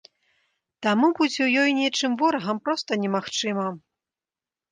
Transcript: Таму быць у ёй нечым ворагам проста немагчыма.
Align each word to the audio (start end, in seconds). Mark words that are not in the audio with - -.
Таму 0.85 1.07
быць 1.19 1.41
у 1.47 1.49
ёй 1.63 1.69
нечым 1.81 2.11
ворагам 2.21 2.61
проста 2.69 2.91
немагчыма. 3.05 3.67